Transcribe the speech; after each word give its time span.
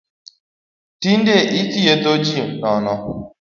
Tinde 1.01 1.35
ithiedho 1.61 2.13
ji 2.25 2.39
nono 2.61 2.93